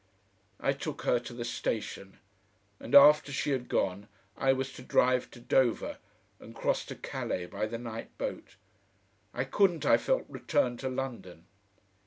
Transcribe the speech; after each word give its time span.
I 0.59 0.73
took 0.73 1.03
her 1.03 1.19
to 1.19 1.31
the 1.33 1.45
station, 1.45 2.17
and 2.79 2.95
after 2.95 3.31
she 3.31 3.51
had 3.51 3.69
gone 3.69 4.07
I 4.35 4.51
was 4.51 4.73
to 4.73 4.81
drive 4.81 5.29
to 5.29 5.39
Dover, 5.39 5.99
and 6.39 6.55
cross 6.55 6.83
to 6.85 6.95
Calais 6.95 7.45
by 7.45 7.67
the 7.67 7.77
night 7.77 8.17
boat. 8.17 8.55
I 9.31 9.43
couldn't, 9.43 9.85
I 9.85 9.97
felt, 9.97 10.25
return 10.27 10.77
to 10.77 10.89
London. 10.89 11.45